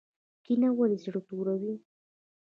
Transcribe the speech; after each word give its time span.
کینه 0.43 0.69
ولې 0.77 0.97
زړه 1.03 1.21
توروي؟ 1.27 1.75